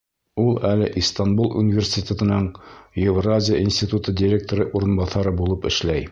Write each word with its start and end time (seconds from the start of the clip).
Ул 0.43 0.55
әле 0.69 0.85
Истанбул 1.01 1.51
университетының 1.59 2.47
Евразия 3.01 3.59
институты 3.65 4.15
директоры 4.23 4.67
урынбаҫары 4.81 5.35
булып 5.43 5.69
эшләй. 5.73 5.99